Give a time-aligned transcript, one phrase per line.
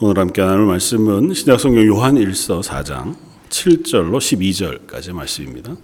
[0.00, 3.14] 오늘 함께 나눌 말씀은 신약성경 요한 1서 4장
[3.48, 5.76] 7절로 12절까지 말씀입니다.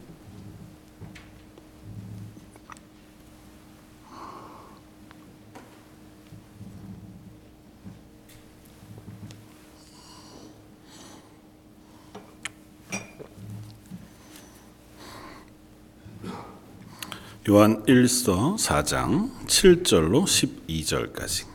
[17.49, 21.50] 요한 1서 4장 7절로 12절까지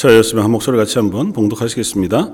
[0.00, 2.30] 저였으면 한 목소리 같이 한번 봉독하시겠습니다.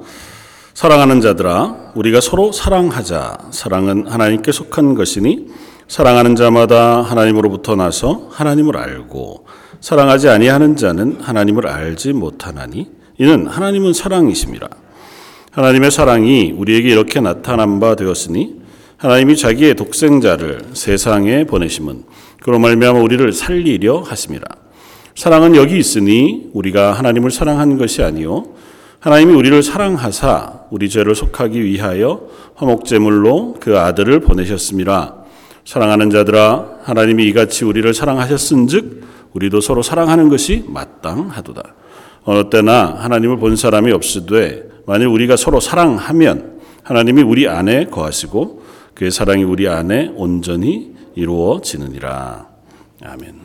[0.72, 3.38] 사랑하는 자들아 우리가 서로 사랑하자.
[3.50, 5.48] 사랑은 하나님께 속한 것이니
[5.88, 9.46] 사랑하는 자마다 하나님으로부터 나서 하나님을 알고
[9.80, 12.88] 사랑하지 아니하는 자는 하나님을 알지 못하나니
[13.18, 14.68] 이는 하나님은 사랑이심이라.
[15.50, 18.60] 하나님의 사랑이 우리에게 이렇게 나타난 바 되었으니
[18.96, 22.04] 하나님이 자기의 독생자를 세상에 보내심은
[22.44, 24.65] 그로 말미암아 우리를 살리려 하심이라
[25.16, 28.44] 사랑은 여기 있으니 우리가 하나님을 사랑한 것이 아니요
[29.00, 35.14] 하나님이 우리를 사랑하사 우리 죄를 속하기 위하여 화목제물로 그 아들을 보내셨습니다.
[35.64, 41.62] 사랑하는 자들아 하나님이 이같이 우리를 사랑하셨은즉 우리도 서로 사랑하는 것이 마땅하도다.
[42.24, 48.62] 어느 때나 하나님을 본 사람이 없으되 만일 우리가 서로 사랑하면 하나님이 우리 안에 거하시고
[48.94, 52.48] 그의 사랑이 우리 안에 온전히 이루어지느니라.
[53.02, 53.35] 아멘.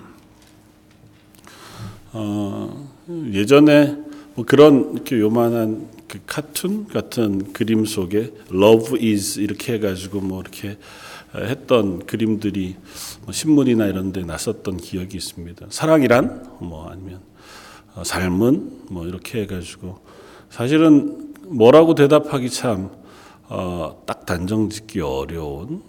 [2.13, 2.89] 어,
[3.31, 3.97] 예전에
[4.35, 10.77] 뭐 그런 이렇게 요만한 그 카툰 같은 그림 속에 Love is 이렇게 해가지고 뭐 이렇게
[11.35, 12.75] 했던 그림들이
[13.23, 15.67] 뭐 신문이나 이런 데 났었던 기억이 있습니다.
[15.69, 17.21] 사랑이란 뭐 아니면
[17.95, 19.99] 어, 삶은 뭐 이렇게 해가지고
[20.49, 22.89] 사실은 뭐라고 대답하기 참,
[23.47, 25.81] 어, 딱 단정 짓기 어려운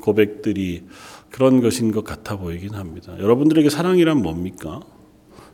[0.00, 0.84] 고백들이
[1.30, 3.14] 그런 것인 것 같아 보이긴 합니다.
[3.18, 4.80] 여러분들에게 사랑이란 뭡니까?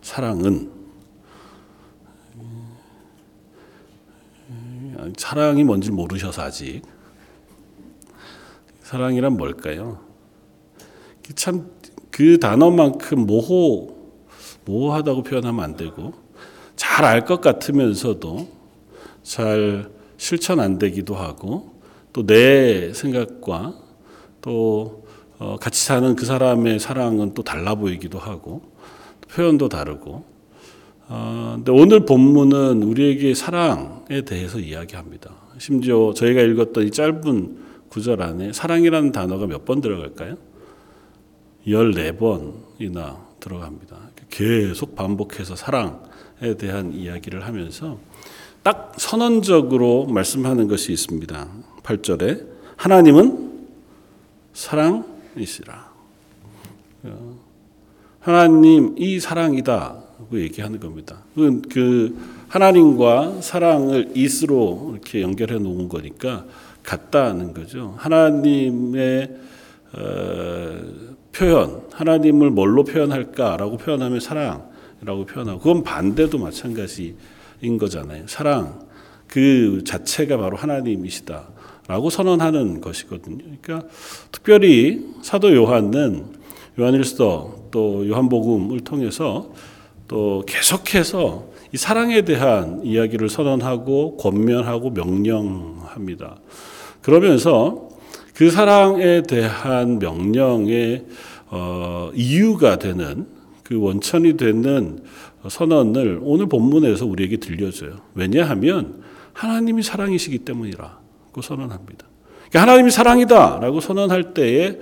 [0.09, 0.71] 사랑은
[5.19, 6.81] 사랑이 뭔지 모르셔서 아직
[8.81, 10.01] 사랑이란 뭘까요?
[11.35, 11.69] 참
[12.11, 13.97] 그 단어만큼 모호
[14.65, 16.15] 모호하다고 표현하면 안 되고
[16.75, 18.49] 잘 알 것 같으면서도
[19.23, 21.75] 잘 실천 안 되기도 하고
[22.13, 23.75] 또 내 생각과
[24.41, 25.05] 또
[25.39, 28.63] 어, 같이 사는 그 사람의 사랑은 또 달라 보이기도 하고
[29.33, 30.25] 표현도 다르고
[31.11, 35.31] 어, 근데 오늘 본문은 우리에게 사랑에 대해서 이야기합니다.
[35.59, 37.57] 심지어 저희가 읽었던 이 짧은
[37.89, 40.37] 구절 안에 사랑이라는 단어가 몇 번 들어갈까요?
[41.67, 43.97] 14번이나 들어갑니다.
[44.31, 47.99] 계속 반복해서 사랑에 대한 이야기를 하면서
[48.63, 51.49] 딱 선언적으로 말씀하는 것이 있습니다.
[51.83, 52.47] 8절에
[52.77, 53.67] 하나님은
[54.53, 55.88] 사랑이시라.
[58.29, 61.25] 하나님 이 사랑이다고 얘기하는 겁니다.
[61.35, 62.15] 그
[62.49, 66.45] 하나님과 사랑을 이스로 이렇게 연결해 놓은 거니까
[66.83, 67.95] 같다는 거죠.
[67.97, 69.31] 하나님의
[69.95, 70.79] 어,
[71.33, 78.27] 표현, 하나님을 뭘로 표현할까라고 표현하면 사랑이라고 표현하고 그건 반대도 마찬가지인 거잖아요.
[78.27, 78.79] 사랑
[79.27, 83.39] 그 자체가 바로 하나님이시다라고 선언하는 것이거든요.
[83.63, 83.89] 그러니까
[84.33, 86.38] 특별히 사도 요한은
[86.79, 89.51] 요한일서 또 요한복음을 통해서
[90.07, 96.37] 또 계속해서 이 사랑에 대한 이야기를 선언하고 권면하고 명령합니다.
[97.03, 97.89] 그러면서
[98.35, 101.07] 그 사랑에 대한 명령의
[101.51, 103.27] 어, 이유가 되는
[103.65, 105.03] 그 원천이 되는
[105.47, 107.97] 선언을 오늘 본문에서 우리에게 들려줘요.
[108.15, 109.03] 왜냐하면
[109.33, 112.07] 하나님이 사랑이시기 때문이라고 선언합니다.
[112.49, 114.79] 그러니까 하나님이 사랑이다라고 선언할 때에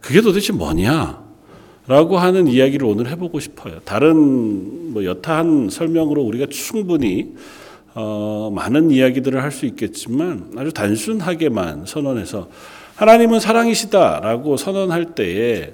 [0.00, 1.29] 그게 도대체 뭐냐?
[1.90, 3.80] 라고 하는 이야기를 오늘 해보고 싶어요.
[3.84, 7.34] 다른 뭐 여타한 설명으로 우리가 충분히
[7.94, 12.48] 어, 많은 이야기들을 할 수 있겠지만 아주 단순하게만 선언해서
[12.94, 15.72] 하나님은 사랑이시다라고 선언할 때에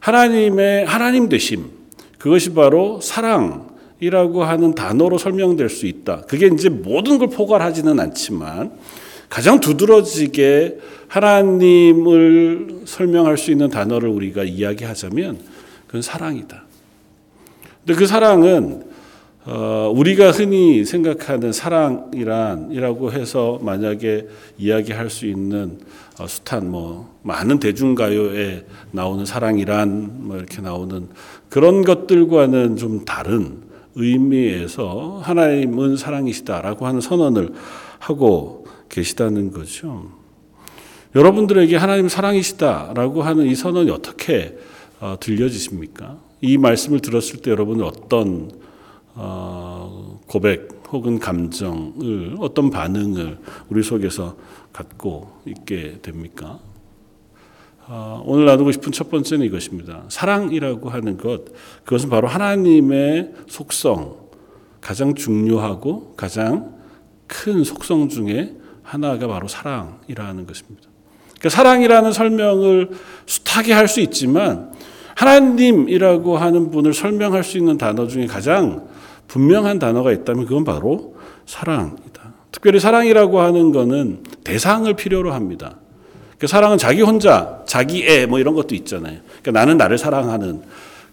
[0.00, 1.66] 하나님의 하나님 되심
[2.16, 6.22] 그것이 바로 사랑이라고 하는 단어로 설명될 수 있다.
[6.22, 8.72] 그게 이제 모든 걸 포괄하지는 않지만
[9.28, 10.78] 가장 두드러지게
[11.08, 15.57] 하나님을 설명할 수 있는 단어를 우리가 이야기하자면
[15.88, 16.62] 그건 사랑이다.
[17.84, 18.84] 근데 그 사랑은
[19.46, 25.78] 어, 우리가 흔히 생각하는 사랑이란이라고 해서 만약에 이야기할 수 있는
[26.20, 31.08] 어, 숱한 뭐 많은 대중가요에 나오는 사랑이란 뭐 이렇게 나오는
[31.48, 33.62] 그런 것들과는 좀 다른
[33.94, 37.52] 의미에서 하나님은 사랑이시다라고 하는 선언을
[37.98, 40.10] 하고 계시다는 거죠.
[41.14, 44.58] 여러분들에게 하나님 사랑이시다라고 하는 이 선언이 어떻게
[45.00, 46.18] 어, 들려지십니까?
[46.40, 48.50] 이 말씀을 들었을 때 여러분은 어떤
[49.14, 54.36] 어, 고백 혹은 감정을 어떤 반응을 우리 속에서
[54.72, 56.60] 갖고 있게 됩니까?
[57.86, 60.04] 어, 오늘 나누고 싶은 첫 번째는 이것입니다.
[60.08, 61.44] 사랑이라고 하는 것,
[61.84, 64.16] 그것은 바로 하나님의 속성,
[64.80, 66.76] 가장 중요하고 가장
[67.26, 70.88] 큰 속성 중에 하나가 바로 사랑이라는 것입니다.
[71.38, 72.90] 그러니까 사랑이라는 설명을
[73.26, 74.72] 숱하게 할 수 있지만
[75.18, 78.86] 하나님이라고 하는 분을 설명할 수 있는 단어 중에 가장
[79.26, 82.34] 분명한 단어가 있다면 그건 바로 사랑이다.
[82.52, 85.76] 특별히 사랑이라고 하는 것은 대상을 필요로 합니다.
[86.38, 89.18] 그 사랑은 자기 혼자, 자기 애, 뭐 이런 것도 있잖아요.
[89.42, 90.62] 그러니까 나는 나를 사랑하는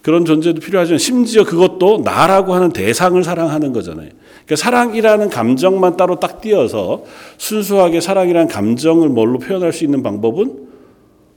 [0.02, 4.08] 그런 존재도 필요하지만 심지어 그것도 나라고 하는 대상을 사랑하는 거잖아요.
[4.44, 7.02] 그러니까 사랑이라는 감정만 따로 딱 띄어서
[7.38, 10.68] 순수하게 사랑이라는 감정을 뭘로 표현할 수 있는 방법은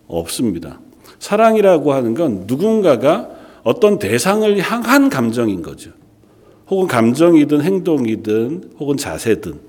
[0.08, 0.80] 없습니다.
[1.20, 3.30] 사랑이라고 하는 건 누군가가
[3.64, 5.92] 어떤 대상을 향한 감정인 거죠.
[6.70, 9.60] 혹은 감정이든 행동이든 혹은 자세든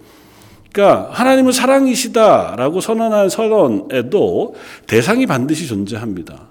[0.73, 4.55] 그러니까 하나님은 사랑이시다라고 선언한 선언에도
[4.87, 6.49] 대상이 반드시 존재합니다.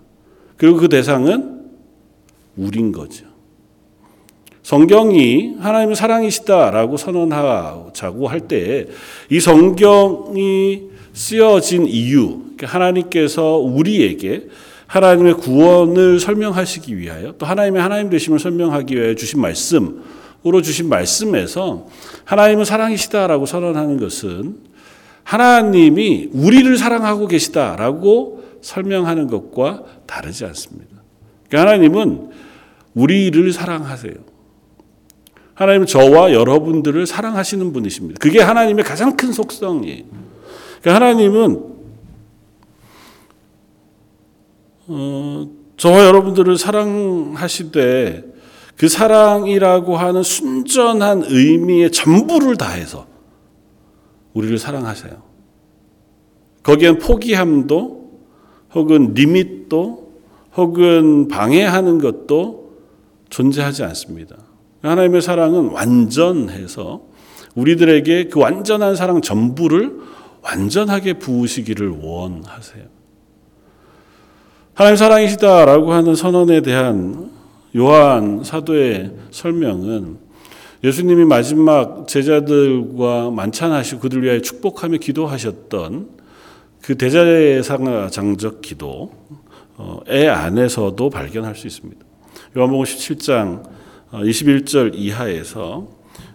[0.57, 1.61] 그리고 그 대상은
[2.57, 3.25] 우린 거죠.
[4.63, 8.87] 성경이 하나님은 사랑이시다라고 선언하자고 할 때
[9.31, 14.47] 이 성경이 쓰여진 이유, 그러니까 하나님께서 우리에게
[14.89, 20.03] 하나님의 구원을 설명하시기 위하여 또 하나님의 하나님 되심을 설명하기 위하여 주신 말씀,
[20.45, 21.87] 으로 주신 말씀에서
[22.25, 24.57] 하나님은 사랑이시다라고 선언하는 것은
[25.23, 30.95] 하나님이 우리를 사랑하고 계시다라고 설명하는 것과 다르지 않습니다.
[31.47, 32.29] 그러니까 하나님은
[32.95, 34.13] 우리를 사랑하세요.
[35.53, 38.17] 하나님은 저와 여러분들을 사랑하시는 분이십니다.
[38.19, 40.05] 그게 하나님의 가장 큰 속성이에요.
[40.81, 41.78] 그러니까 하나님은
[44.89, 45.47] 어,
[45.77, 48.23] 저와 여러분들을 사랑하시되
[48.75, 53.07] 그 사랑이라고 하는 순전한 의미의 전부를 다해서
[54.33, 55.21] 우리를 사랑하세요.
[56.63, 58.19] 거기엔 포기함도
[58.73, 60.09] 혹은 리밋도
[60.55, 62.73] 혹은 방해하는 것도
[63.29, 64.37] 존재하지 않습니다.
[64.81, 67.01] 하나님의 사랑은 완전해서
[67.55, 69.97] 우리들에게 그 완전한 사랑 전부를
[70.41, 72.98] 완전하게 부으시기를 원하세요.
[74.79, 77.29] 하나님 사랑이시다라고 하는 선언에 대한
[77.75, 80.15] 요한 사도의 설명은
[80.85, 86.07] 예수님이 마지막 제자들과 만찬하시고 그들 위하여 축복하며 기도하셨던
[86.81, 91.99] 그 대제사장적 기도의 안에서도 발견할 수 있습니다.
[92.55, 93.63] 요한복음 17장
[94.13, 95.89] 21절 이하에서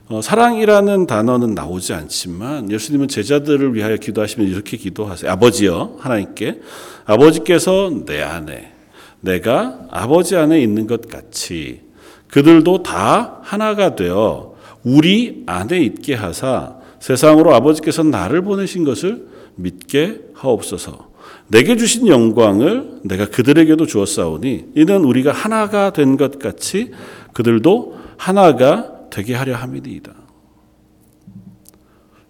[0.08, 5.30] 어, 사랑이라는 단어는 나오지 않지만 예수님은 제자들을 위하여 기도하시면 이렇게 기도하세요.
[5.30, 6.60] 아버지여 하나님께
[7.06, 8.72] 아버지께서 내 안에
[9.20, 11.80] 내가 아버지 안에 있는 것 같이
[12.28, 21.14] 그들도 다 하나가 되어 우리 안에 있게 하사 세상으로 아버지께서 나를 보내신 것을 믿게 하옵소서.
[21.48, 26.90] 내게 주신 영광을 내가 그들에게도 주었사오니 이는 우리가 하나가 된 것 같이
[27.32, 30.12] 그들도 하나가 되게 하려 함이니이다.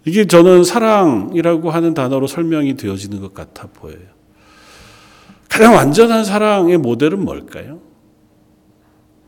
[0.05, 4.05] 이게 저는 사랑이라고 하는 단어로 설명이 되어지는 것 같아 보여요.
[5.49, 7.79] 가장 완전한 사랑의 모델은 뭘까요?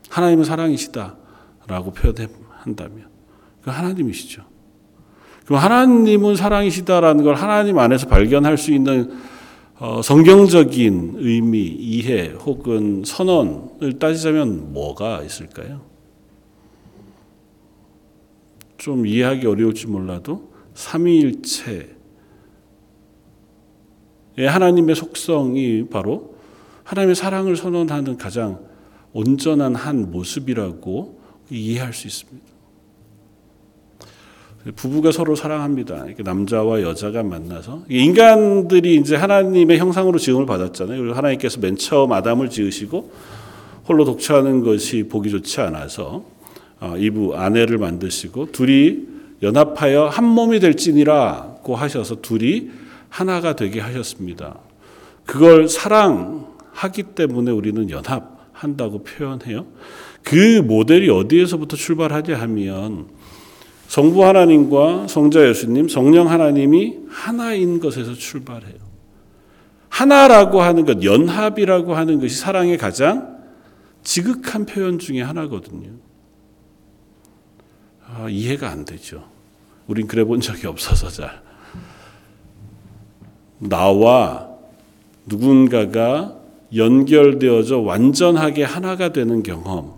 [0.08, 3.08] 하나님은 사랑이시다라고 표현한다면
[3.62, 4.44] 그 하나님이시죠.
[5.44, 9.18] 그럼 하나님은 사랑이시다라는 걸 하나님 안에서 발견할 수 있는
[9.80, 15.97] 어, 성경적인 의미, 이해 혹은 선언을 따지자면 뭐가 있을까요?
[18.78, 21.96] 좀 이해하기 어려울지 몰라도 삼위일체
[24.38, 26.36] 예, 하나님의 속성이 바로
[26.84, 28.60] 하나님의 사랑을 선언하는 가장
[29.12, 31.20] 온전한 한 모습이라고
[31.50, 32.46] 이해할 수 있습니다.
[34.76, 36.06] 부부가 서로 사랑합니다.
[36.18, 41.00] 남자와 여자가 만나서 인간들이 이제 하나님의 형상으로 지음을 받았잖아요.
[41.00, 43.10] 그리고 하나님께서 맨 처음 아담을 지으시고
[43.88, 46.37] 홀로 독처하는 것이 보기 좋지 않아서 어,
[46.98, 49.06] 이부 아내를 만드시고 둘이
[49.42, 52.70] 연합하여 한 몸이 될지니라고 하셔서 둘이
[53.08, 54.58] 하나가 되게 하셨습니다.
[55.24, 59.66] 그걸 사랑하기 때문에 우리는 연합한다고 표현해요.
[60.22, 63.06] 그 모델이 어디에서부터 출발하냐 하면
[63.88, 68.76] 성부 하나님과 성자 예수님, 성령 하나님이 하나인 것에서 출발해요.
[69.88, 73.38] 하나라고 하는 것, 연합이라고 하는 것이 사랑의 가장
[74.02, 75.90] 지극한 표현 중에 하나거든요.
[78.10, 79.28] 아, 이해가 안 되죠.
[79.86, 81.42] 우린 그래 본 적이 없어서 잘.
[83.58, 84.48] 나와
[85.26, 86.36] 누군가가
[86.74, 89.94] 연결되어져 완전하게 하나가 되는 경험.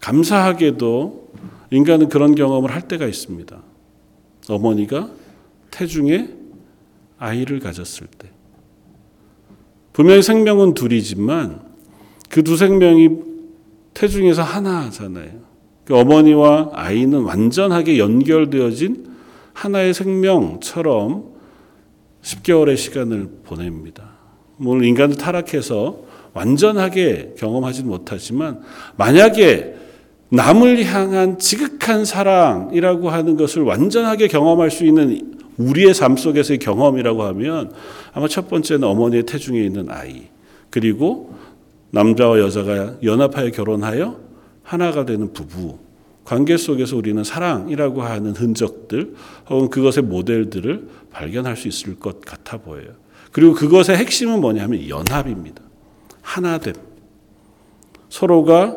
[0.00, 1.30] 감사하게도
[1.70, 3.62] 인간은 그런 경험을 할 때가 있습니다.
[4.48, 5.10] 어머니가
[5.70, 6.30] 태중에
[7.18, 8.30] 아이를 가졌을 때.
[9.92, 11.70] 분명히 생명은 둘이지만
[12.30, 13.10] 그 두 생명이
[13.92, 15.49] 태중에서 하나잖아요.
[15.90, 19.08] 그 어머니와 아이는 완전하게 연결되어진
[19.54, 21.24] 하나의 생명처럼
[22.22, 24.04] 10개월의 시간을 보냅니다.
[24.56, 25.98] 물론 인간은 타락해서
[26.32, 28.60] 완전하게 경험하지 못하지만
[28.94, 29.74] 만약에
[30.28, 37.72] 남을 향한 지극한 사랑이라고 하는 것을 완전하게 경험할 수 있는 우리의 삶 속에서의 경험이라고 하면
[38.12, 40.28] 아마 첫 번째는 어머니의 태중에 있는 아이
[40.70, 41.34] 그리고
[41.90, 44.29] 남자와 여자가 연합하여 결혼하여
[44.70, 45.78] 하나가 되는 부부
[46.22, 49.16] 관계 속에서 우리는 사랑이라고 하는 흔적들
[49.48, 52.90] 혹은 그것의 모델들을 발견할 수 있을 것 같아 보여요.
[53.32, 55.60] 그리고 그것의 핵심은 뭐냐면 연합입니다.
[56.22, 56.74] 하나됨.
[58.10, 58.76] 서로가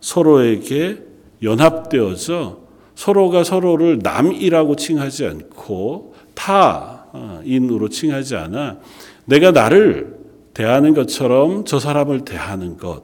[0.00, 1.02] 서로에게
[1.42, 2.60] 연합되어서
[2.94, 8.78] 서로가 서로를 남이라고 칭하지 않고 타인으로 칭하지 않아
[9.26, 10.16] 내가 나를
[10.54, 13.02] 대하는 것처럼 저 사람을 대하는 것.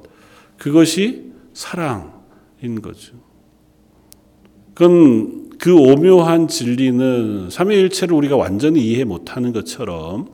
[0.56, 2.19] 그것이 사랑
[2.62, 3.14] 인 거죠.
[4.75, 10.29] 그건 그 오묘한 진리는 삼위일체를 우리가 완전히 이해 못하는 것처럼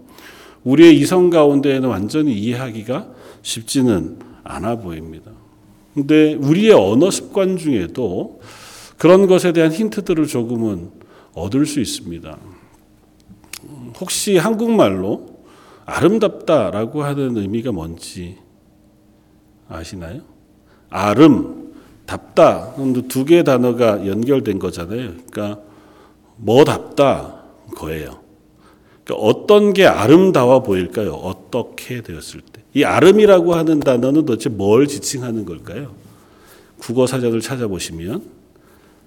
[0.64, 3.08] 우리의 이성 가운데에는 완전히 이해하기가
[3.42, 5.32] 쉽지는 않아 보입니다.
[5.94, 8.40] 근데 우리의 언어 습관 중에도
[8.98, 10.90] 그런 것에 대한 힌트들을 조금은
[11.34, 12.38] 얻을 수 있습니다.
[14.00, 15.36] 혹시 한국말로
[15.84, 18.36] 아름답다라고 하는 의미가 뭔지
[19.68, 20.22] 아시나요?
[20.90, 21.65] 아름,
[22.06, 22.74] 답다.
[23.08, 25.12] 두 개의 단어가 연결된 거잖아요.
[25.30, 25.60] 그러니까
[26.36, 27.42] 뭐답다
[27.76, 28.20] 거예요.
[29.04, 31.12] 그러니까 어떤 게 아름다워 보일까요?
[31.12, 32.62] 어떻게 되었을 때.
[32.74, 35.94] 이 아름이라고 하는 단어는 도대체 뭘 지칭하는 걸까요?
[36.78, 38.22] 국어 사전을 찾아보시면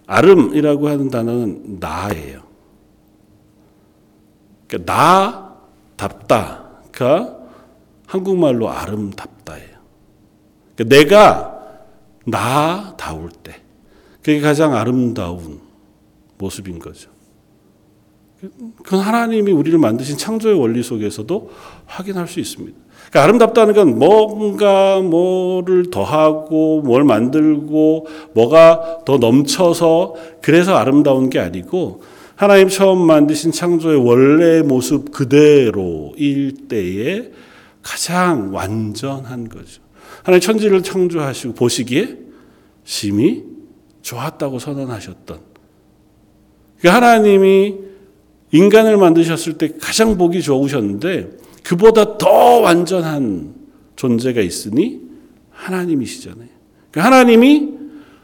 [0.08, 2.42] 아름이라고 하는 단어는 나예요.
[4.68, 5.38] 그러니까
[5.98, 7.38] 나답다가
[8.08, 9.78] 한국말로 아름답다예요.
[10.76, 11.59] 그러니까 내가
[12.26, 13.62] 나다울 때
[14.22, 15.60] 그게 가장 아름다운
[16.38, 17.10] 모습인 거죠.
[18.84, 21.50] 그건 하나님이 우리를 만드신 창조의 원리 속에서도
[21.86, 22.78] 확인할 수 있습니다.
[23.10, 32.02] 그러니까 아름답다는 건 뭔가 뭐를 더하고 뭘 만들고 뭐가 더 넘쳐서 그래서 아름다운 게 아니고
[32.36, 37.32] 하나님 처음 만드신 창조의 원래 모습 그대로일 때에
[37.82, 39.82] 가장 완전한 거죠.
[40.24, 42.18] 하나님 천지를 창조하시고 보시기에
[42.84, 43.44] 심히
[44.02, 45.40] 좋았다고 선언하셨던
[46.80, 47.76] 그러니까 하나님이
[48.52, 53.54] 인간을 만드셨을 때 가장 보기 좋으셨는데 그보다 더 완전한
[53.96, 55.02] 존재가 있으니
[55.52, 56.48] 하나님이시잖아요.
[56.92, 57.70] 그러니까 하나님이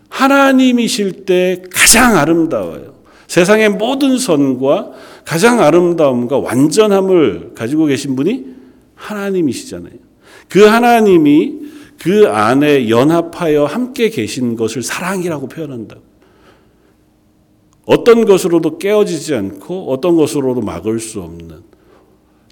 [0.10, 2.96] 하나님이실 때 가장 아름다워요.
[3.28, 4.92] 세상의 모든 선과
[5.25, 8.46] 가장 아름다움과 완전함을 가지고 계신 분이
[8.96, 9.94] 하나님이시잖아요.
[10.48, 11.64] 그 하나님이
[12.02, 16.02] 그 안에 연합하여 함께 계신 것을 사랑이라고 표현한다고.
[17.86, 21.62] 어떤 것으로도 깨어지지 않고 어떤 것으로도 막을 수 없는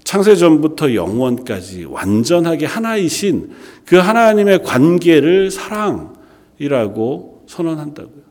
[0.04, 3.50] 창세전부터 영원까지 완전하게 하나이신
[3.84, 6.14] 그 하나님의 관계를 사랑이라고
[7.46, 8.22] 선언한다고요.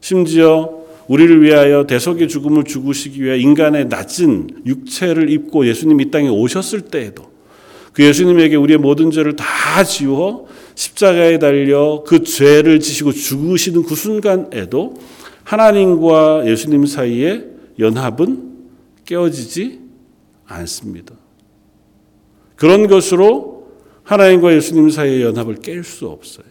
[0.00, 6.82] 심지어 우리를 위하여 대속의 죽음을 죽으시기 위해 인간의 낮은 육체를 입고 예수님 이 땅에 오셨을
[6.82, 7.32] 때에도
[7.92, 14.94] 그 예수님에게 우리의 모든 죄를 다 지워 십자가에 달려 그 죄를 지시고 죽으시는 그 순간에도
[15.44, 17.46] 하나님과 예수님 사이의
[17.78, 18.52] 연합은
[19.04, 19.80] 깨어지지
[20.46, 21.14] 않습니다.
[22.56, 23.72] 그런 것으로
[24.04, 26.46] 하나님과 예수님 사이의 연합을 깰 수 없어요.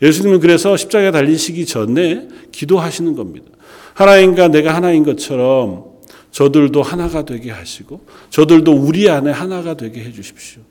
[0.00, 3.50] 예수님은 그래서 십자가에 달리시기 전에 기도하시는 겁니다.
[3.94, 5.98] 하나님과 내가 하나인 것처럼
[6.30, 10.62] 저들도 하나가 되게 하시고 저들도 우리 안에 하나가 되게 해 주십시오.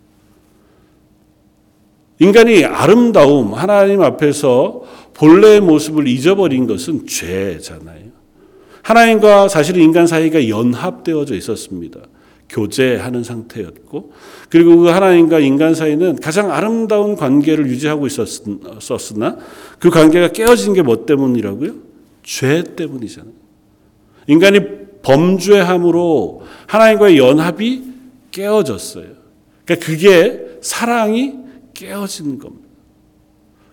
[2.20, 4.82] 인간이 아름다움, 하나님 앞에서
[5.14, 8.08] 본래의 모습을 잊어버린 것은 죄잖아요.
[8.82, 12.00] 하나님과 사실 인간 사이가 연합되어져 있었습니다.
[12.50, 14.14] 교제하는 상태였고,
[14.50, 19.38] 그리고 그 하나님과 인간 사이는 가장 아름다운 관계를 유지하고 있었으나,
[19.80, 21.74] 그 관계가 깨어진 게 뭐 때문이라고요?
[22.24, 23.34] 죄 때문이잖아요.
[24.28, 24.60] 인간이
[25.02, 27.84] 범죄함으로 하나님과의 연합이
[28.32, 29.08] 깨어졌어요.
[29.66, 31.34] 그러니까 그게 사랑이
[31.78, 32.68] 깨어진 겁니다.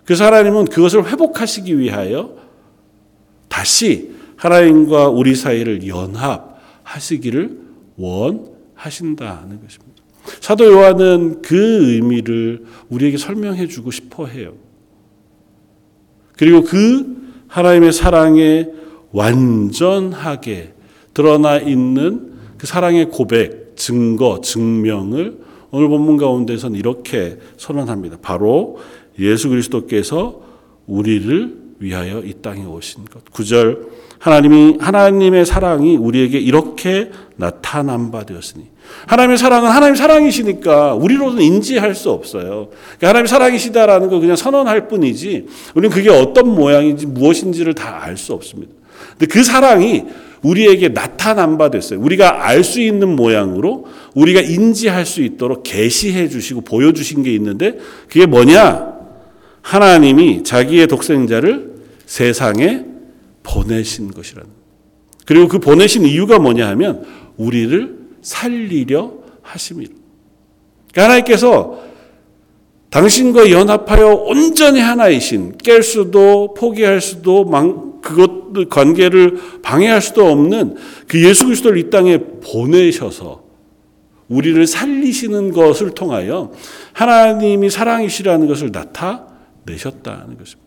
[0.04, 2.36] 그래서 하나님은 그것을 회복하시기 위하여
[3.48, 7.58] 다시 하나님과 우리 사이를 연합하시기를
[8.74, 10.02] 하신다는 것입니다.
[10.40, 14.54] 사도 요한은 그 의미를 우리에게 설명해 주고 싶어 해요.
[16.36, 18.68] 그리고 그 하나님의 사랑에
[19.12, 20.74] 완전하게
[21.14, 25.43] 드러나 있는 그 사랑의 고백, 증거, 증명을
[25.74, 28.18] 오늘 본문 가운데서는 이렇게 선언합니다.
[28.22, 28.78] 바로
[29.18, 30.40] 예수 그리스도께서
[30.86, 33.24] 우리를 위하여 이 땅에 오신 것.
[33.32, 33.88] 9절
[34.20, 38.66] 하나님이 하나님의 사랑이 우리에게 이렇게 나타난 바 되었으니
[39.06, 42.68] 하나님의 사랑은 하나님의 사랑이시니까 우리로는 인지할 수 없어요.
[42.98, 48.32] 그러니까 하나님의 사랑이시다라는 거 그냥 선언할 뿐이지 우리는 그게 어떤 모양인지 무엇인지를 다 알 수
[48.32, 48.72] 없습니다.
[49.18, 50.04] 근데 그 사랑이
[50.44, 51.98] 우리에게 나타난 바 됐어요.
[52.00, 57.78] 우리가 알 수 있는 모양으로 우리가 인지할 수 있도록 계시해 주시고 보여 주신 게 있는데
[58.08, 58.94] 그게 뭐냐?
[59.62, 61.74] 하나님이 자기의 독생자를
[62.06, 62.84] 세상에
[63.42, 64.48] 보내신 것이라는.
[65.26, 67.04] 그리고 그 보내신 이유가 뭐냐 하면
[67.36, 69.90] 우리를 살리려 하심이라.
[70.92, 71.80] 그러니까 하나님께서
[72.90, 80.76] 당신과 연합하여 온전히 하나이신 깰 수도 포기할 수도 망, 그것 관계를 방해할 수도 없는
[81.08, 83.42] 그 예수 그리스도를 이 땅에 보내셔서
[84.28, 86.52] 우리를 살리시는 것을 통하여
[86.92, 90.64] 하나님이 사랑이시라는 것을 나타내셨다는 것입니다.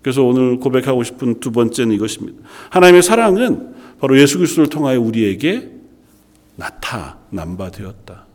[0.00, 2.38] 그래서 오늘 고백하고 싶은 두 번째는 이것입니다.
[2.70, 5.70] 하나님의 사랑은 바로 예수 그리스도를 통하여 우리에게
[6.56, 8.26] 나타난 바 되었다.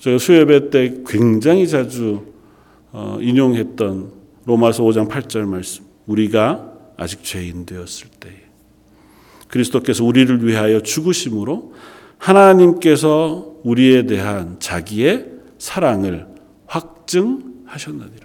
[0.00, 2.26] 제가 수요예배 때 굉장히 자주
[2.92, 4.12] 어, 인용했던
[4.44, 5.84] 로마서 5장 8절 말씀.
[6.06, 8.30] 우리가 아직 죄인 되었을 때
[9.48, 11.74] 그리스도께서 우리를 위하여 죽으심으로
[12.18, 15.26] 하나님께서 우리에 대한 자기의
[15.58, 16.26] 사랑을
[16.66, 18.24] 확증하셨느니라.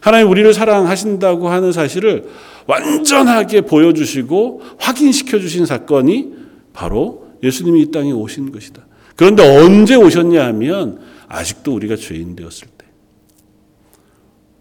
[0.00, 2.28] 하나님 우리를 사랑하신다고 하는 사실을
[2.66, 6.32] 완전하게 보여주시고 확인시켜 주신 사건이
[6.72, 8.86] 바로 예수님이 이 땅에 오신 것이다.
[9.16, 12.86] 그런데 언제 오셨냐 하면 아직도 우리가 죄인 되었을 때.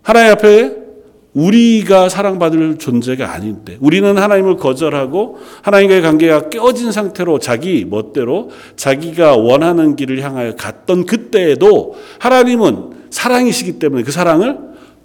[0.01, 0.82] 하나님 앞에
[1.33, 9.95] 우리가 사랑받을 존재가 아닌데 우리는 하나님을 거절하고 하나님과의 관계가 깨어진 상태로 자기 멋대로 자기가 원하는
[9.95, 14.57] 길을 향하여 갔던 그때에도 하나님은 사랑이시기 때문에 그 사랑을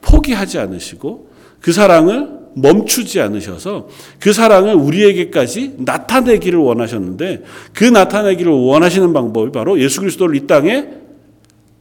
[0.02, 1.28] 포기하지 않으시고
[1.60, 3.88] 그 사랑을 멈추지 않으셔서
[4.18, 10.88] 그 사랑을 우리에게까지 나타내기를 원하셨는데 그 나타내기를 원하시는 방법이 바로 예수 그리스도를 이 땅에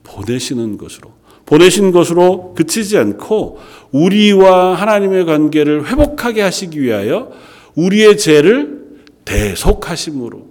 [0.03, 1.16] 보내시는 것으로
[1.47, 3.57] 보내신 것으로 그치지 않고
[3.91, 7.31] 우리와 하나님의 관계를 회복하게 하시기 위하여
[7.75, 8.81] 우리의 죄를
[9.25, 10.45] 대속하심으로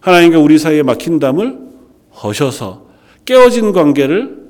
[0.00, 1.58] 하나님과 우리 사이에 막힌 담을
[2.22, 2.86] 허셔서
[3.24, 4.46] 깨어진 관계를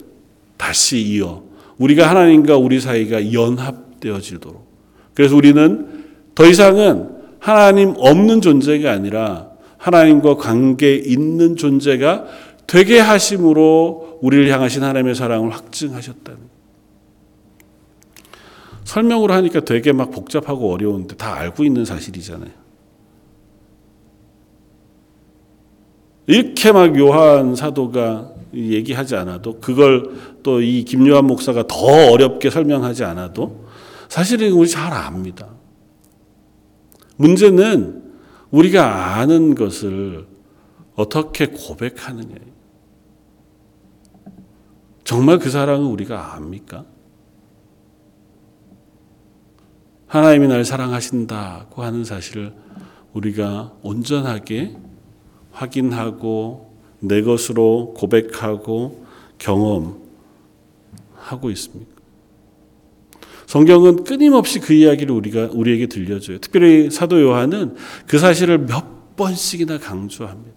[0.59, 1.43] 다시 이어
[1.79, 4.67] 우리가 하나님과 우리 사이가 연합되어지도록.
[5.15, 12.25] 그래서 우리는 더 이상은 하나님 없는 존재가 아니라 하나님과 관계 있는 존재가
[12.67, 16.57] 되게 하심으로 우리를 향하신 하나님의 사랑을 확증하셨다는.
[18.85, 22.51] 설명으로 하니까 되게 막 복잡하고 어려운데 다 알고 있는 사실이잖아요.
[26.29, 31.77] 이렇게 막 요한 사도가 얘기하지 않아도 그걸 또 이 김요한 목사가 더
[32.13, 33.67] 어렵게 설명하지 않아도
[34.09, 35.49] 사실은 우리 잘 압니다.
[37.17, 38.03] 문제는
[38.51, 40.27] 우리가 아는 것을
[40.95, 42.56] 어떻게 고백하느냐예요.
[45.07, 46.85] 정말 그 사랑을 우리가 압니까?
[50.09, 52.53] 하나님이 날 사랑하신다고 하는 사실을
[53.13, 54.77] 우리가 온전하게
[55.53, 59.07] 확인하고 내 것으로 고백하고
[59.39, 60.01] 경험하고
[61.53, 61.93] 있습니까?
[63.47, 66.41] 성경은 끊임없이 그 이야기를 우리가 우리에게 들려줘요.
[66.41, 67.77] 특별히 사도 요한은
[68.09, 70.57] 그 사실을 몇 번씩이나 강조합니다.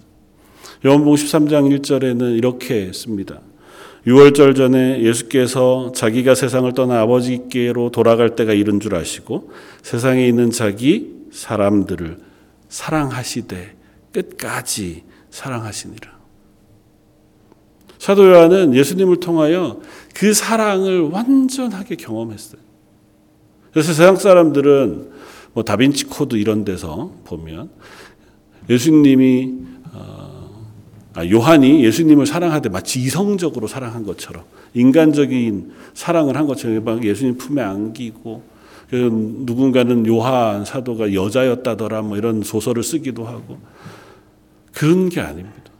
[0.88, 3.42] 요한복음 13장 1절에는 이렇게 씁니다.
[4.10, 9.52] 6월절 전에 예수께서 자기가 세상을 떠나 아버지께로 돌아갈 때가 이른 줄 아시고
[9.84, 12.18] 세상에 있는 자기 사람들을
[12.70, 13.76] 사랑하시되
[14.12, 16.18] 끝까지 사랑하시니라.
[18.00, 19.80] 사도 요한은 예수님을 통하여
[20.16, 22.60] 그 사랑을 완전하게 경험했어요.
[23.72, 25.12] 그래서 세상 사람들은
[25.54, 27.70] 뭐 다빈치 코드 이런 데서 보면
[28.70, 29.69] 예수님이 아,
[31.28, 38.44] 요한이 예수님을 사랑하되 마치 이성적으로 사랑한 것처럼 인간적인 사랑을 한 것처럼 예수님 품에 안기고
[38.92, 43.58] 누군가는 요한 사도가 여자였다더라 뭐 이런 소설을 쓰기도 하고
[44.74, 45.72] 그런 게 아닙니다.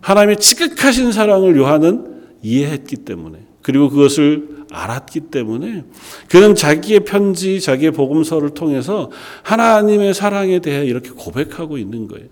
[0.00, 5.84] 하나님의 지극하신 사랑을 요한은 이해했기 때문에 그리고 그것을 알았기 때문에
[6.28, 9.10] 그는 자기의 편지, 자기의 복음서를 통해서
[9.42, 12.26] 하나님의 사랑에 대해 이렇게 고백하고 있는 거예요.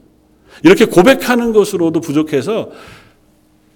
[0.62, 2.70] 이렇게 고백하는 것으로도 부족해서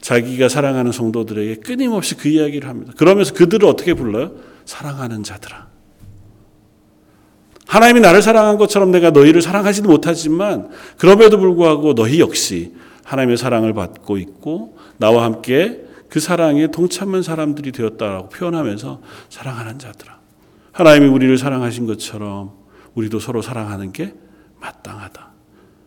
[0.01, 2.93] 자기가 사랑하는 성도들에게 끊임없이 그 이야기를 합니다.
[2.97, 4.33] 그러면서 그들을 어떻게 불러요?
[4.65, 5.69] 사랑하는 자들아.
[7.67, 14.19] 하나님이 나를 사랑한 것처럼 내가 너희를 사랑하지도 못하지만 그럼에도 불구하고 너희 역시 하나님의 사랑을 받고
[14.19, 20.19] 있고 나와 함께 그 사랑에 동참한 사람들이 되었다라고 표현하면서 사랑하는 자들아.
[20.73, 22.53] 하나님이 우리를 사랑하신 것처럼
[22.95, 24.15] 우리도 서로 사랑하는 게
[24.61, 25.30] 마땅하다.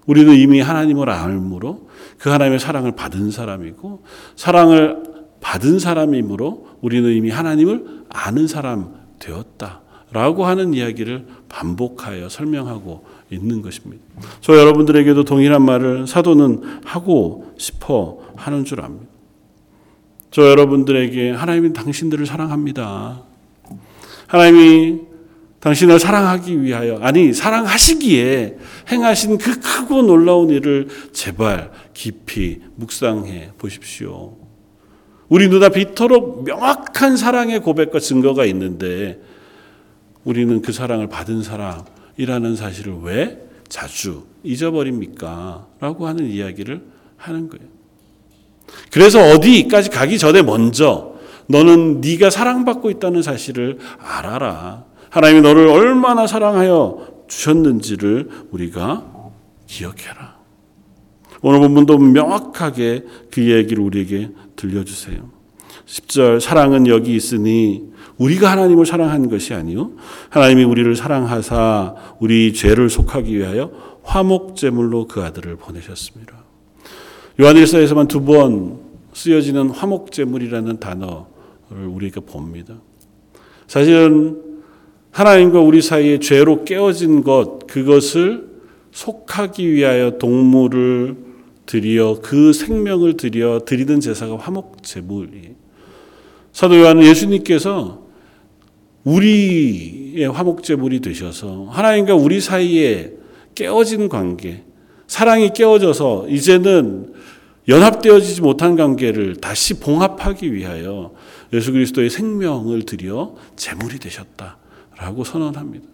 [0.05, 1.87] 우리는 이미 하나님을 알므로
[2.17, 4.03] 그 하나님의 사랑을 받은 사람이고
[4.35, 5.03] 사랑을
[5.41, 14.03] 받은 사람이므로 우리는 이미 하나님을 아는 사람 되었다 라고 하는 이야기를 반복하여 설명하고 있는 것입니다.
[14.41, 19.07] 저 여러분들에게도 동일한 말을 사도는 하고 싶어 하는 줄 압니다.
[20.29, 23.23] 저 여러분들에게 하나님은 당신들을 사랑합니다.
[24.27, 25.01] 하나님이
[25.63, 28.57] 당신을 사랑하기 위하여 아니 사랑하시기에
[28.91, 34.35] 행하신 그 크고 놀라운 일을 제발 깊이 묵상해 보십시오.
[35.29, 39.21] 우리 눈앞에 이토록 명확한 사랑의 고백과 증거가 있는데
[40.25, 45.67] 우리는 그 사랑을 받은 사람이라는 사실을 왜 자주 잊어버립니까?
[45.79, 46.81] 라고 하는 이야기를
[47.15, 47.65] 하는 거예요.
[48.91, 51.13] 그래서 어디까지 가기 전에 먼저
[51.47, 54.91] 너는 네가 사랑받고 있다는 사실을 알아라.
[55.13, 59.05] 하나님이 너를 얼마나 사랑하여 주셨는지를 우리가
[59.67, 60.39] 기억해라.
[61.43, 65.29] 오늘 본문도 명확하게 그 얘기를 우리에게 들려주세요.
[65.85, 69.91] 10절 사랑은 여기 있으니 우리가 하나님을 사랑한 것이 아니요
[70.29, 73.71] 하나님이 우리를 사랑하사 우리 죄를 속하기 위하여
[74.01, 76.43] 화목 제물로 그 아들을 보내셨습니다.
[77.39, 78.79] 요한일서에서만 두 번
[79.13, 82.73] 쓰여지는 화목 제물이라는 단어를 우리가 봅니다.
[83.67, 84.52] 사실은
[85.13, 88.47] 하나님과 우리 사이에 죄로 깨어진 것 그것을
[88.91, 91.15] 속하기 위하여 동물을
[91.67, 95.51] 드려 그 생명을 드려 드리는 제사가 화목 제물이에요.
[96.51, 98.07] 사도 요한은 예수님께서
[99.03, 103.13] 우리의 화목 제물이 되셔서 하나님과 우리 사이에
[103.53, 104.63] 깨어진 관계,
[105.05, 107.13] 사랑이 깨어져서 이제는
[107.67, 111.13] 연합되어지지 못한 관계를 다시 봉합하기 위하여
[111.53, 114.57] 예수 그리스도의 생명을 드려 제물이 되셨다
[115.03, 115.85] 라고 선언합니다.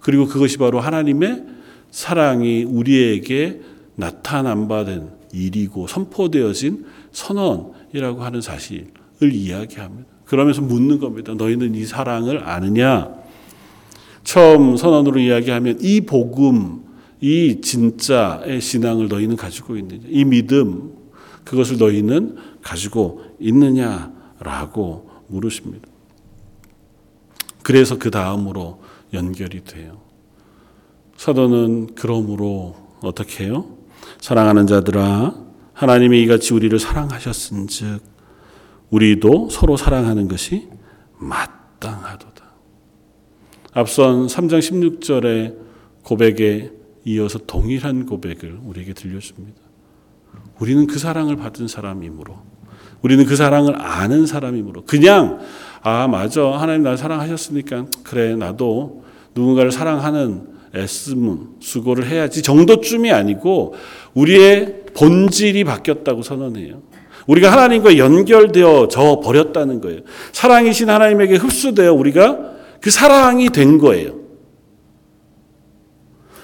[0.00, 1.44] 그리고 그것이 바로 하나님의
[1.92, 3.60] 사랑이 우리에게
[3.94, 8.88] 나타난 바 된 일이고 선포되어진 선언이라고 하는 사실을
[9.22, 10.08] 이야기합니다.
[10.24, 11.34] 그러면서 묻는 겁니다.
[11.34, 13.14] 너희는 이 사랑을 아느냐?
[14.24, 16.82] 처음 선언으로 이야기하면 이 복음,
[17.20, 20.02] 이 진짜의 신앙을 너희는 가지고 있느냐?
[20.08, 20.92] 이 믿음,
[21.44, 25.86] 그것을 너희는 가지고 있느냐라고 물으십니다.
[27.66, 28.80] 그래서 그 다음으로
[29.12, 30.00] 연결이 돼요.
[31.16, 33.76] 사도는 그러므로 어떻게 해요?
[34.20, 35.34] 사랑하는 자들아
[35.72, 38.02] 하나님이 이같이 우리를 사랑하셨은즉
[38.90, 40.68] 우리도 서로 사랑하는 것이
[41.18, 42.44] 마땅하도다.
[43.72, 45.56] 앞선 3장 16절의
[46.04, 46.70] 고백에
[47.04, 49.60] 이어서 동일한 고백을 우리에게 들려줍니다.
[50.60, 52.38] 우리는 그 사랑을 받은 사람이므로
[53.02, 55.40] 우리는 그 사랑을 아는 사람이므로 그냥
[55.88, 59.04] 아 맞아 하나님 날 사랑하셨으니까 그래 나도
[59.36, 60.42] 누군가를 사랑하는
[60.74, 63.74] 애쓰문 수고를 해야지 정도쯤이 아니고
[64.12, 66.82] 우리의 본질이 바뀌었다고 선언해요.
[67.28, 70.00] 우리가 하나님과 연결되어 져 버렸다는 거예요.
[70.32, 72.36] 사랑이신 하나님에게 흡수되어 우리가
[72.80, 74.16] 그 사랑이 된 거예요.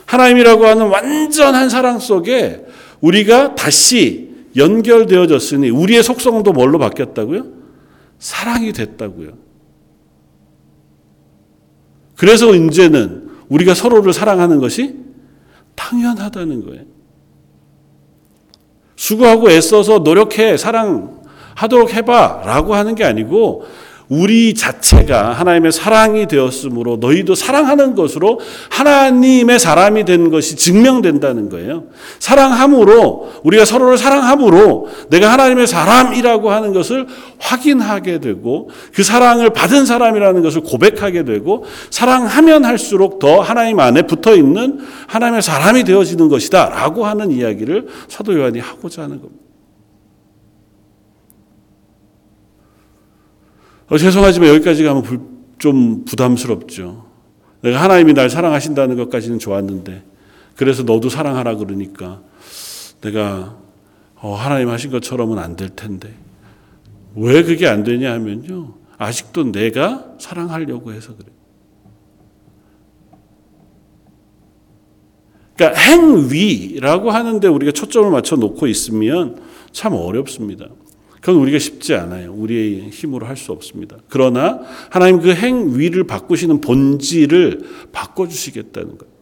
[0.06, 2.64] 하나님이라고 하는 완전한 사랑 속에
[3.00, 7.61] 우리가 다시 연결되어졌으니 우리의 속성도 뭘로 바뀌었다고요?
[8.22, 9.32] 사랑이 됐다고요.
[12.16, 14.94] 그래서 이제는 우리가 서로를 사랑하는 것이
[15.74, 16.84] 당연하다는 거예요.
[18.94, 23.64] 수고하고 애써서 노력해 사랑하도록 해봐 라고 하는 게 아니고
[24.08, 31.84] 우리 자체가 하나님의 사랑이 되었으므로 너희도 사랑하는 것으로 하나님의 사람이 된 것이 증명된다는 거예요.
[32.18, 37.06] 사랑함으로 우리가 서로를 사랑함으로 내가 하나님의 사람이라고 하는 것을
[37.38, 44.34] 확인하게 되고 그 사랑을 받은 사람이라는 것을 고백하게 되고 사랑하면 할수록 더 하나님 안에 붙어
[44.34, 49.51] 있는 하나님의 사람이 되어지는 것이다라고 하는 이야기를 사도 요한이 하고자 하는 겁니다.
[53.92, 55.20] 어, 죄송하지만 여기까지 가면 불,
[55.58, 57.04] 좀 부담스럽죠.
[57.60, 60.02] 내가 하나님이 날 사랑하신다는 것까지는 좋았는데,
[60.56, 62.22] 그래서 너도 사랑하라 그러니까
[63.02, 63.58] 내가
[64.16, 66.14] 어, 하나님 하신 것처럼은 안 될 텐데.
[67.16, 68.72] 왜 그게 안 되냐 하면요.
[68.96, 71.28] 아직도 내가 사랑하려고 해서 그래.
[75.54, 80.68] 그러니까 행위라고 하는데 우리가 초점을 맞춰 놓고 있으면 참 어렵습니다.
[81.22, 82.34] 그건 우리가 쉽지 않아요.
[82.34, 83.96] 우리의 힘으로 할 수 없습니다.
[84.08, 87.60] 그러나 하나님 그 행위를 바꾸시는 본질을
[87.92, 89.12] 바꿔주시겠다는 거예요.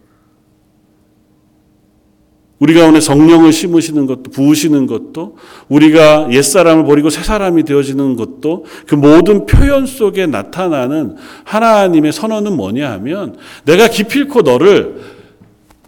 [2.58, 5.36] 우리 가운데 성령을 심으시는 것도 부으시는 것도
[5.68, 12.90] 우리가 옛사람을 버리고 새 사람이 되어지는 것도 그 모든 표현 속에 나타나는 하나님의 선언은 뭐냐
[12.92, 15.19] 하면 내가 기필코 너를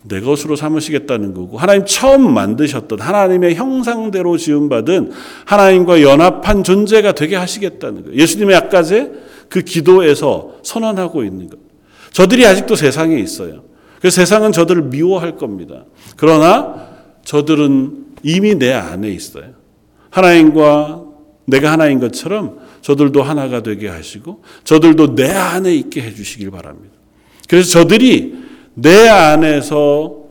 [0.04, 5.12] 내 것으로 삼으시겠다는 거고 하나님 처음 만드셨던 하나님의 형상대로 지음받은
[5.44, 8.18] 하나님과 연합한 존재가 되게 하시겠다는 거예요.
[8.18, 9.12] 예수님의 아까제
[9.48, 11.58] 그 기도에서 선언하고 있는 것.
[12.10, 13.64] 저들이 아직도 세상에 있어요.
[14.00, 15.84] 그래서 세상은 저들을 미워할 겁니다.
[16.16, 16.88] 그러나
[17.24, 19.52] 저들은 이미 내 안에 있어요.
[20.10, 21.04] 하나님과
[21.46, 26.94] 내가 하나인 것처럼 저들도 하나가 되게 하시고 저들도 내 안에 있게 해주시길 바랍니다.
[27.48, 28.41] 그래서 저들이
[28.74, 30.24] 내 안에서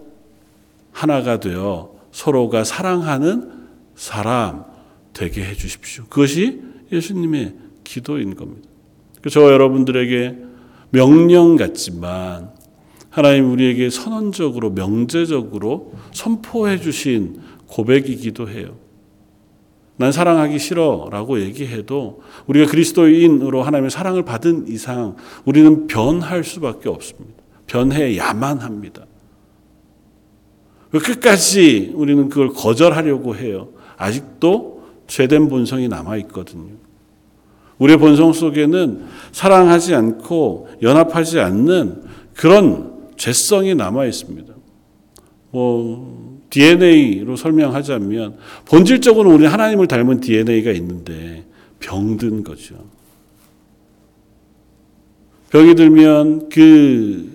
[0.92, 3.52] 하나가 되어 서로가 사랑하는
[3.96, 4.66] 사람
[5.14, 6.06] 되게 해 주십시오.
[6.10, 8.68] 그것이 예수님의 기도인 겁니다.
[9.30, 10.38] 저 여러분들에게
[10.90, 12.52] 명령 같지만
[13.10, 18.78] 하나님 우리에게 선언적으로 명제적으로 선포해 주신 고백이기도 해요.
[19.98, 27.41] 난 사랑하기 싫어라고 얘기해도 우리가 그리스도인으로 하나님의 사랑을 받은 이상 우리는 변할 수밖에 없습니다.
[27.72, 29.06] 변해야만 합니다.
[30.92, 33.70] 끝까지 우리는 그걸 거절하려고 해요.
[33.96, 36.74] 아직도 죄된 본성이 남아 있거든요.
[37.78, 42.04] 우리의 본성 속에는 사랑하지 않고 연합하지 않는
[42.34, 44.54] 그런 죄성이 남아 있습니다.
[45.52, 51.46] 뭐 DNA로 설명하자면 본질적으로 우리 하나님을 닮은 DNA가 있는데
[51.80, 52.76] 병든 거죠.
[55.52, 57.31] 병이 들면 그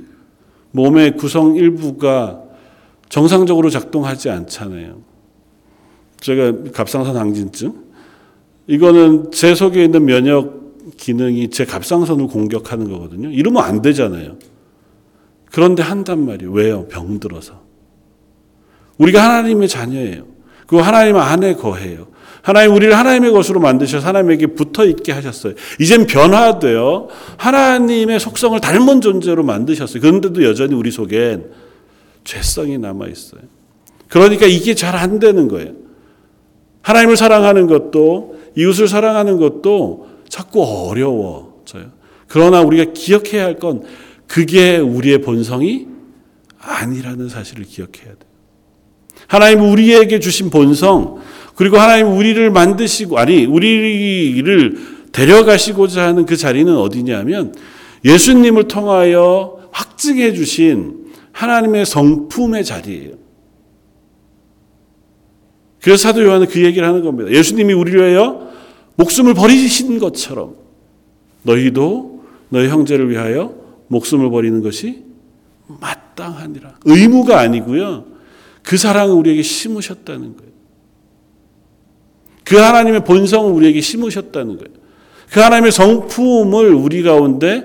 [0.77, 2.43] 몸의 구성 일부가
[3.09, 5.01] 정상적으로 작동하지 않잖아요.
[6.21, 7.73] 제가 갑상선 항진증
[8.67, 10.67] 이거는 제 속에 있는 면역
[10.99, 13.31] 기능이 제 갑상선을 공격하는 거거든요.
[13.31, 14.37] 이러면 안 되잖아요.
[15.51, 16.53] 그런데 한단 말이에요.
[16.53, 16.87] 왜요?
[16.89, 17.62] 병들어서.
[18.99, 20.27] 우리가 하나님의 자녀예요.
[20.67, 22.09] 그 하나님 안에 거해요.
[22.47, 25.55] 하나님 우리를 하나님의 것으로 만드셔서 하나님에게 붙어 있게 하셨어요.
[25.81, 30.01] 이젠 변화되어 하나님의 속성을 닮은 존재로 만드셨어요.
[30.01, 31.51] 그런데도 여전히 우리 속엔
[32.23, 33.41] 죄성이 남아 있어요.
[34.07, 35.73] 그러니까 이게 잘 안 되는 거예요.
[36.83, 41.91] 하나님을 사랑하는 것도 이웃을 사랑하는 것도 자꾸 어려워져요.
[42.29, 43.83] 그러나 우리가 기억해야 할 건
[44.29, 45.89] 그게 우리의 본성이
[46.61, 48.37] 아니라는 사실을 기억해야 돼요.
[49.27, 51.19] 하나님 우리에게 주신 본성,
[51.57, 54.79] 그리고 하나님 우리를 만드시고, 아니, 우리를
[55.11, 57.55] 데려가시고자 하는 그 자리는 어디냐면
[58.05, 63.12] 예수님을 통하여 확증해 주신 하나님의 성품의 자리예요.
[65.81, 67.31] 그래서 사도 요한은 그 얘기를 하는 겁니다.
[67.31, 68.51] 예수님이 우리를 위하여
[68.97, 70.57] 목숨을 버리신 것처럼
[71.42, 73.55] 너희도 너희 형제를 위하여
[73.88, 75.05] 목숨을 버리는 것이
[75.69, 76.81] 마땅하니라.
[76.85, 78.05] 의무가 아니고요.
[78.62, 80.53] 그 사랑을 우리에게 심으셨다는 거예요.
[82.47, 84.77] 그 하나님의 본성을 우리에게 심으셨다는 거예요.
[85.33, 87.65] 그 하나님의 성품을 우리 가운데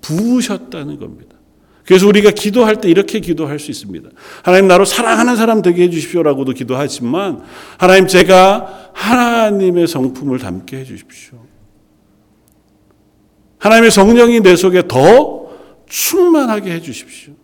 [0.00, 1.36] 부으셨다는 겁니다.
[1.84, 4.08] 그래서 우리가 기도할 때 이렇게 기도할 수 있습니다.
[4.42, 7.42] 하나님 나로 사랑하는 사람 되게 해주십시오라고도 기도하지만
[7.76, 11.38] 하나님 제가 하나님의 성품을 담게 해주십시오.
[13.58, 15.50] 하나님의 성령이 내 속에 더
[15.90, 17.34] 충만하게 해주십시오.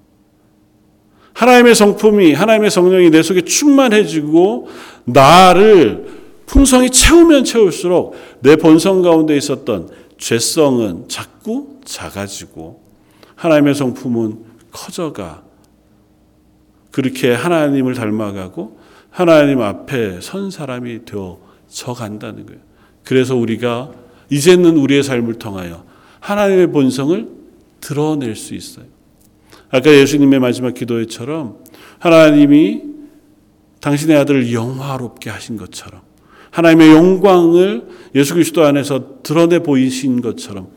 [1.35, 4.69] 하나님의 성품이 하나님의 성령이 내 속에 충만해지고
[5.05, 6.18] 나를
[6.49, 12.83] 풍성이 채우면 채울수록 내 본성 가운데 있었던 죄성은 자꾸 작아지고
[13.37, 15.43] 하나님의 성품은 커져가
[16.91, 18.79] 그렇게 하나님을 닮아가고
[19.11, 22.61] 하나님 앞에 선 사람이 되어져 간다는 거예요.
[23.05, 23.93] 그래서 우리가
[24.31, 25.85] 이제는 우리의 삶을 통하여
[26.21, 27.29] 하나님의 본성을
[27.81, 28.87] 드러낼 수 있어요.
[29.71, 31.59] 아까 예수님의 마지막 기도회처럼
[31.99, 32.83] 하나님이
[33.81, 36.08] 당신의 아들을 영화롭게 하신 것처럼
[36.51, 40.69] 하나님의 영광을 예수 그리스도 안에서 드러내 보이신 것처럼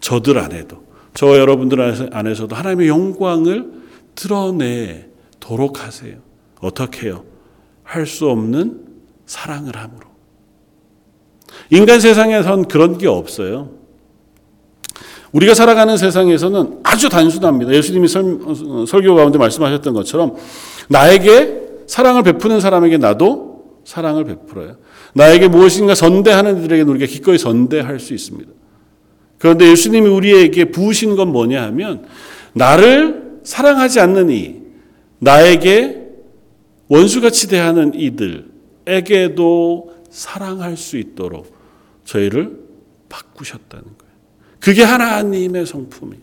[0.00, 3.70] 저들 안에도 저와 여러분들 안에서도 하나님의 영광을
[4.14, 6.16] 드러내도록 하세요.
[6.60, 7.24] 어떻게 해요?
[7.82, 8.80] 할 수 없는
[9.26, 10.06] 사랑을 함으로.
[11.70, 13.70] 인간 세상에선 그런 게 없어요.
[15.32, 17.72] 우리가 살아가는 세상에서는 아주 단순합니다.
[17.72, 18.38] 예수님이 설,
[18.86, 20.36] 설교 가운데 말씀하셨던 것처럼
[20.88, 24.76] 나에게 사랑을 베푸는 사람에게 나도 사랑을 베풀어요.
[25.14, 28.50] 나에게 무엇인가 선대하는 이들에게는 우리가 기꺼이 선대할 수 있습니다.
[29.38, 32.06] 그런데 예수님이 우리에게 부으신 건 뭐냐 하면
[32.52, 34.56] 나를 사랑하지 않는 이,
[35.18, 36.08] 나에게
[36.88, 41.54] 원수같이 대하는 이들에게도 사랑할 수 있도록
[42.04, 42.58] 저희를
[43.08, 44.10] 바꾸셨다는 거예요.
[44.58, 46.22] 그게 하나님의 성품이에요.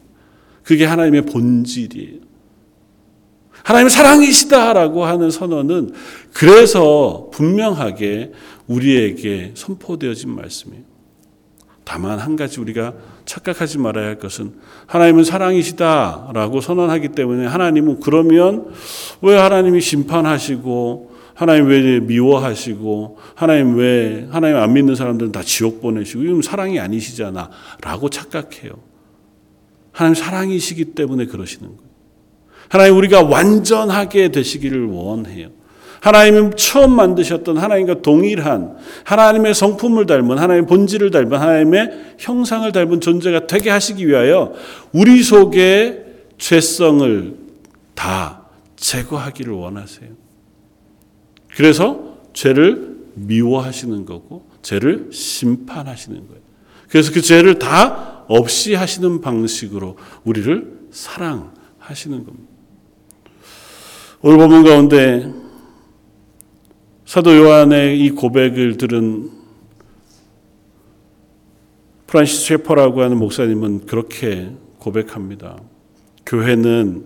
[0.63, 2.28] 그게 하나님의 본질이에요.
[3.63, 5.93] 하나님의 사랑이시다라고 하는 선언은
[6.34, 8.32] 그래서 분명하게
[8.68, 10.84] 우리에게 선포되어진 말씀이에요.
[11.84, 12.94] 다만 한 가지 우리가
[13.26, 14.56] 착각하지 말아야 할 것은
[14.88, 18.74] 하나님은 사랑이시다라고 선언하기 때문에 하나님은 그러면
[19.22, 26.24] 왜 하나님이 심판하시고 하나님 왜 미워하시고 하나님 왜 하나님 안 믿는 사람들은 다 지옥 보내시고
[26.24, 28.72] 이건 사랑이 아니시잖아라고 착각해요.
[29.94, 31.92] 하나님 사랑이시기 때문에 그러시는 거예요.
[32.70, 35.50] 하나님 우리가 완전하게 되시기를 원해요.
[36.02, 43.48] 하나님은 처음 만드셨던 하나님과 동일한 하나님의 성품을 닮은 하나님의 본질을 닮은 하나님의 형상을 닮은 존재가
[43.48, 44.54] 되게 하시기 위하여
[44.92, 46.06] 우리 속의
[46.38, 47.36] 죄성을
[47.96, 48.44] 다
[48.76, 50.10] 제거하기를 원하세요.
[51.56, 56.42] 그래서 죄를 미워하시는 거고 죄를 심판하시는 거예요.
[56.90, 62.48] 그래서 그 죄를 다 없이 하시는 방식으로 우리를 사랑하시는 겁니다.
[64.22, 65.47] 오늘 본문 가운데
[67.08, 69.32] 사도 요한의 이 고백을 들은
[72.06, 75.58] 프란시스 셰퍼라고 하는 목사님은 그렇게 고백합니다.
[76.26, 77.06] 교회는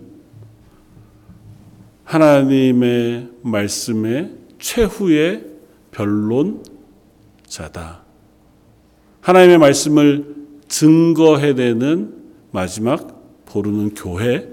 [2.02, 5.46] 하나님의 말씀의 최후의
[5.92, 6.62] 변론자다.
[9.20, 10.34] 하나님의 말씀을
[10.66, 14.52] 증거해내는 마지막 보르는 교회이다.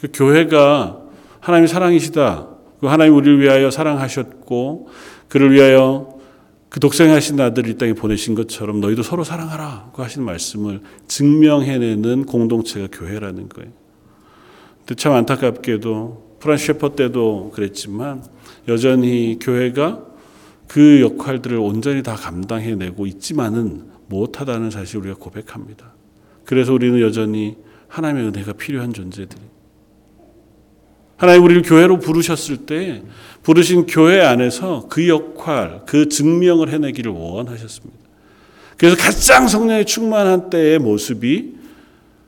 [0.00, 1.02] 그 교회가
[1.40, 2.53] 하나님의 사랑이시다.
[2.84, 4.88] 그 하나님 우리를 위하여 사랑하셨고
[5.28, 6.18] 그를 위하여
[6.68, 9.92] 그 독생하신 아들을 이 땅에 보내신 것처럼 너희도 서로 사랑하라.
[9.94, 13.70] 그 하시는 말씀을 증명해내는 공동체가 교회라는 거예요.
[14.80, 18.22] 근데 참 안타깝게도 프란 셰퍼 때도 그랬지만
[18.68, 20.04] 여전히 교회가
[20.68, 25.94] 그 역할들을 온전히 다 감당해내고 있지만은 못하다는 사실 우리가 고백합니다.
[26.44, 27.56] 그래서 우리는 여전히
[27.88, 29.53] 하나님의 은혜가 필요한 존재들이.
[31.24, 33.02] 하나님 우리를 교회로 부르셨을 때
[33.42, 37.98] 부르신 교회 안에서 그 역할, 그 증명을 해내기를 원하셨습니다.
[38.76, 41.54] 그래서 가장 성령의 충만한 때의 모습이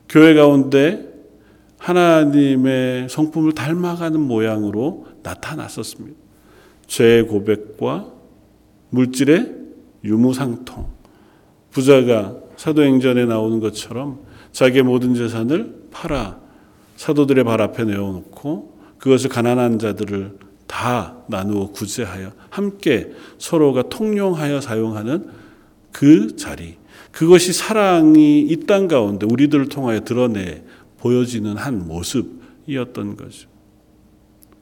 [0.09, 1.13] 교회 가운데
[1.77, 6.17] 하나님의 성품을 닮아가는 모양으로 나타났었습니다.
[6.87, 8.07] 죄 고백과
[8.89, 9.53] 물질의
[10.05, 10.87] 유무상통.
[11.69, 14.21] 부자가 사도행전에 나오는 것처럼
[14.53, 16.39] 자기의 모든 재산을 팔아
[16.95, 25.29] 사도들의 발 앞에 내어놓고 그것을 가난한 자들을 다 나누어 구제하여 함께 서로가 통용하여 사용하는
[25.91, 26.77] 그 자리.
[27.11, 30.63] 그것이 사랑이 이 땅 가운데 우리들을 통하여 드러내
[30.97, 33.49] 보여지는 한 모습이었던 거죠.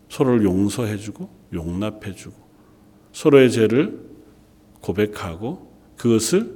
[0.09, 2.35] 서로를 용서해주고 용납해주고
[3.11, 3.99] 서로의 죄를
[4.81, 6.55] 고백하고 그것을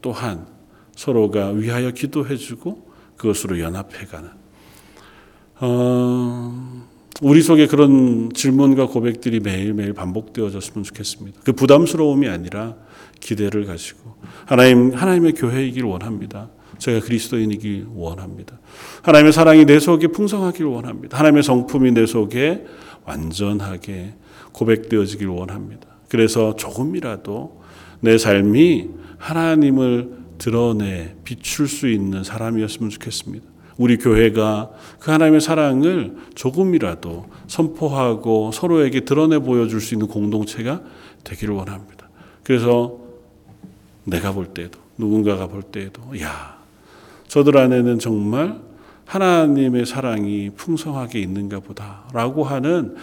[0.00, 0.46] 또한
[0.94, 4.37] 서로가 위하여 기도해주고 그것으로 연합해가는
[5.60, 6.86] 어,
[7.20, 11.40] 우리 속에 그런 질문과 고백들이 매일매일 반복되어졌으면 좋겠습니다.
[11.44, 12.76] 그 부담스러움이 아니라
[13.20, 14.14] 기대를 가지고
[14.46, 16.50] 하나님 하나님의 교회이길 원합니다.
[16.78, 18.60] 제가 그리스도인이길 원합니다.
[19.02, 21.18] 하나님의 사랑이 내 속에 풍성하길 원합니다.
[21.18, 22.64] 하나님의 성품이 내 속에
[23.04, 24.14] 완전하게
[24.52, 25.88] 고백되어지길 원합니다.
[26.08, 27.62] 그래서 조금이라도
[28.00, 33.57] 내 삶이 하나님을 드러내 비출 수 있는 사람이었으면 좋겠습니다.
[33.78, 40.82] 우리 교회가 그 하나님의 사랑을 조금이라도 선포하고 서로에게 드러내 보여줄 수 있는 공동체가
[41.24, 42.08] 되기를 원합니다.
[42.42, 42.98] 그래서
[44.04, 46.58] 내가 볼 때에도 누군가가 볼 때에도 야
[47.28, 48.60] 저들 안에는 정말
[49.04, 52.96] 하나님의 사랑이 풍성하게 있는가 보다라고 하는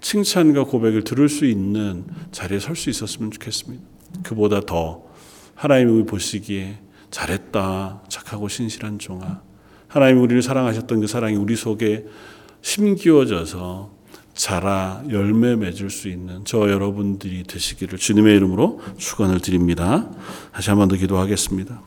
[0.00, 3.82] 칭찬과 고백을 들을 수 있는 자리에 설 수 있었으면 좋겠습니다.
[4.22, 5.04] 그보다 더
[5.54, 6.78] 하나님이 보시기에
[7.10, 9.51] 잘했다 착하고 신실한 종아
[9.92, 12.06] 하나님 우리를 사랑하셨던 그 사랑이 우리 속에
[12.62, 13.90] 심기워져서
[14.34, 20.08] 자라 열매 맺을 수 있는 저 여러분들이 되시기를 주님의 이름으로 축원을 드립니다.
[20.52, 21.82] 다시 한 번 더 기도하겠습니다.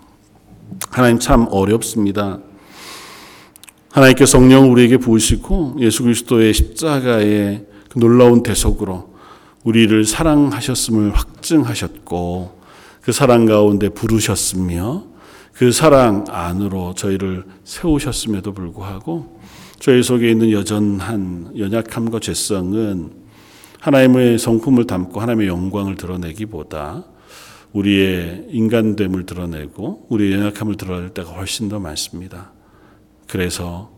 [0.91, 2.39] 하나님 참 어렵습니다.
[3.91, 9.15] 하나님께 성령을 우리에게 부으시고 예수 그리스도의 십자가의 그 놀라운 대속으로
[9.63, 12.59] 우리를 사랑하셨음을 확증하셨고
[13.01, 15.14] 그 사랑 가운데 부르셨으며
[15.55, 19.39] 그 사랑 안으로 저희를 세우셨음에도 불구하고
[19.79, 23.13] 저희 속에 있는 여전한 연약함과 죄성은
[23.79, 27.05] 하나님의 성품을 담고 하나님의 영광을 드러내기보다
[27.71, 32.51] 우리의 인간됨을 드러내고 우리의 연약함을 드러낼 때가 훨씬 더 많습니다.
[33.27, 33.93] 그래서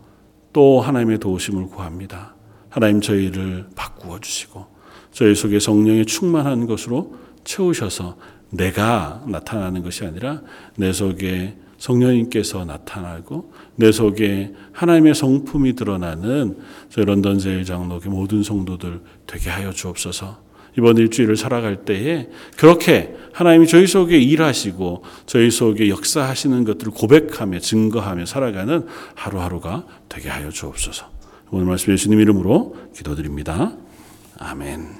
[0.52, 2.36] 또 하나님의 도우심을 구합니다.
[2.68, 4.66] 하나님 저희를 바꾸어 주시고
[5.10, 8.16] 저희 속에 성령의 충만한 것으로 채우셔서
[8.50, 10.42] 내가 나타나는 것이 아니라
[10.76, 16.58] 내 속에 성령님께서 나타나고 내 속에 하나님의 성품이 드러나는
[16.90, 20.48] 저희 런던 제일 장로교 모든 성도들 되게 하여 주옵소서.
[20.76, 28.26] 이번 일주일을 살아갈 때에 그렇게 하나님이 저희 속에 일하시고 저희 속에 역사하시는 것들을 고백하며 증거하며
[28.26, 31.06] 살아가는 하루하루가 되게 하여 주옵소서.
[31.50, 33.72] 오늘 말씀 예수님 이름으로 기도드립니다.
[34.38, 34.97] 아멘.